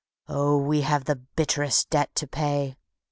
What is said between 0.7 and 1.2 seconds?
have the